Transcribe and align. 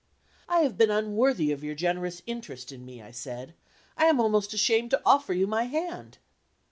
"I 0.49 0.61
have 0.61 0.79
been 0.79 0.89
unworthy 0.89 1.51
of 1.51 1.63
your 1.63 1.75
generous 1.75 2.23
interest 2.25 2.71
in 2.71 2.83
me," 2.87 3.03
I 3.03 3.11
said; 3.11 3.53
"I 3.95 4.05
am 4.05 4.19
almost 4.19 4.51
ashamed 4.51 4.89
to 4.89 5.01
offer 5.05 5.31
you 5.31 5.45
my 5.45 5.65
hand." 5.65 6.17